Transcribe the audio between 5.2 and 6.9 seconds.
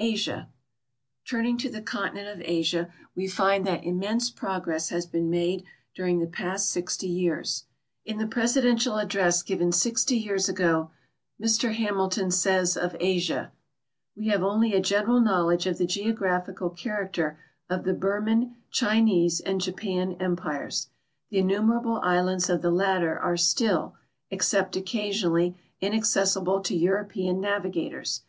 made during the past